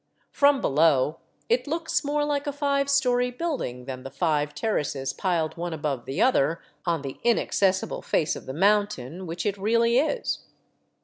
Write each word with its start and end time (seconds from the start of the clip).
From 0.31 0.61
below 0.61 1.19
it 1.47 1.67
looks 1.67 2.03
more 2.03 2.25
like 2.25 2.47
a 2.47 2.51
five 2.51 2.89
story 2.89 3.29
building 3.29 3.85
than 3.85 4.01
the 4.01 4.09
five 4.09 4.55
terraces 4.55 5.13
piled 5.13 5.57
one 5.57 5.73
above 5.73 6.05
the 6.05 6.19
other 6.19 6.59
on 6.87 7.03
the 7.03 7.19
inaccessible 7.23 8.01
face 8.01 8.35
of 8.35 8.47
the 8.47 8.51
mountain, 8.51 9.27
which 9.27 9.45
it 9.45 9.59
really 9.59 9.99
is. 9.99 10.39